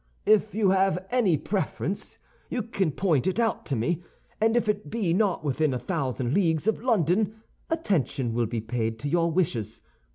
[0.25, 2.17] "If you have any preference
[2.49, 4.01] you can point it out to me;
[4.41, 7.35] and if it be not within a thousand leagues of London,
[7.69, 9.79] attention will be paid to your wishes.